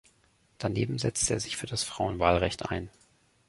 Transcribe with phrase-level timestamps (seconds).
[0.57, 2.89] Daneben setzte er sich für das Frauenwahlrecht ein.